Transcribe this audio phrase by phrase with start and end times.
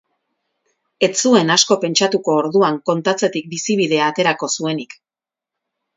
[1.07, 5.01] Ez zuen asko pentsatuko orduan kontatzetik bizibidea aterako zuenik.